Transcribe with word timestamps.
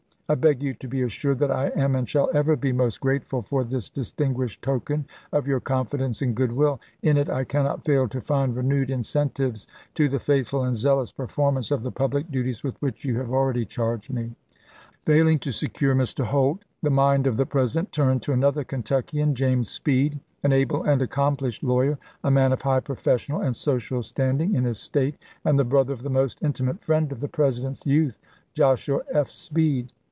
I 0.29 0.35
beg 0.35 0.63
you 0.63 0.73
to 0.75 0.87
be 0.87 1.01
assured 1.01 1.39
that 1.39 1.51
I 1.51 1.73
am 1.75 1.93
and 1.93 2.07
shall 2.07 2.29
ever 2.33 2.55
be 2.55 2.71
most 2.71 3.01
grateful 3.01 3.41
for 3.41 3.65
this 3.65 3.89
distinguished 3.89 4.61
token 4.61 5.05
of 5.33 5.45
your 5.45 5.59
confidence 5.59 6.21
and 6.21 6.33
good 6.33 6.53
will. 6.53 6.79
In 7.03 7.17
it 7.17 7.29
I 7.29 7.43
cannot 7.43 7.83
fail 7.83 8.07
to 8.07 8.21
find 8.21 8.55
renewed 8.55 8.89
incentives 8.89 9.67
to 9.95 10.07
the 10.07 10.21
faithful 10.21 10.63
and 10.63 10.73
zealous 10.73 11.11
performance 11.11 11.69
of 11.69 11.81
the 11.83 11.91
public 11.91 12.31
duties 12.31 12.63
with 12.63 12.81
which 12.81 13.03
you 13.03 13.17
have 13.17 13.29
already 13.33 13.65
charged 13.65 14.13
me." 14.13 14.31
Failing 15.05 15.37
to 15.39 15.51
secure 15.51 15.93
Mr. 15.93 16.23
Holt, 16.23 16.63
the 16.81 16.89
mind 16.89 17.27
of 17.27 17.35
the 17.35 17.45
President 17.45 17.91
turned 17.91 18.21
to 18.21 18.31
another 18.31 18.63
Kentuckian, 18.63 19.35
James 19.35 19.69
Speed, 19.69 20.21
an 20.43 20.53
able 20.53 20.81
and 20.83 21.01
accomplished 21.01 21.61
lawyer, 21.61 21.97
a 22.23 22.31
man 22.31 22.53
of 22.53 22.61
high 22.61 22.79
professional 22.79 23.41
and 23.41 23.53
social 23.53 24.01
standing 24.01 24.55
in 24.55 24.63
his 24.63 24.79
State, 24.79 25.17
and 25.43 25.59
the 25.59 25.65
brother 25.65 25.91
of 25.91 26.03
the 26.03 26.09
most 26.09 26.41
intimate 26.41 26.81
friend 26.81 27.11
of 27.11 27.19
the 27.19 27.27
President's 27.27 27.85
youth, 27.85 28.17
Joshua 28.53 29.01
F. 29.11 29.29
Speed. 29.29 29.91